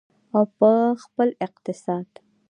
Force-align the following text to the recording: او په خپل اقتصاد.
او 0.35 0.43
په 0.57 0.69
خپل 1.03 1.29
اقتصاد. 1.47 2.07